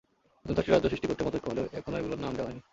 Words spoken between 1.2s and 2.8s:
মতৈক্য হলেও এখনো এগুলোর নাম দেওয়া হয়নি।